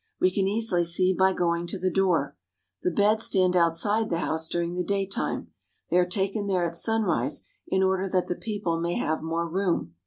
We 0.19 0.31
can 0.31 0.47
easily 0.47 0.83
see 0.83 1.13
by 1.13 1.31
going 1.33 1.67
to 1.67 1.77
the 1.77 1.91
door. 1.91 2.35
The 2.81 2.89
beds 2.89 3.25
stand 3.25 3.55
outside 3.55 4.09
the 4.09 4.17
house 4.17 4.47
during 4.47 4.73
the 4.73 4.83
daytime. 4.83 5.51
They 5.91 5.97
are 5.97 6.07
taken 6.09 6.47
there 6.47 6.65
at 6.65 6.75
sunrise, 6.75 7.45
in 7.67 7.83
order 7.83 8.09
that 8.11 8.27
the 8.27 8.33
people 8.33 8.79
may 8.81 8.95
have 8.95 9.21
more 9.21 9.47
room. 9.47 9.93